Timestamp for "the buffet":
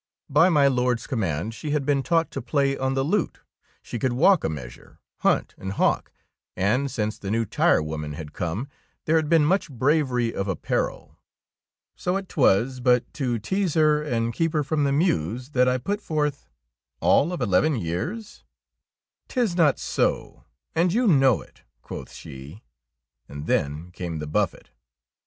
24.17-24.71